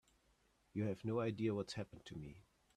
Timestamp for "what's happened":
1.53-2.05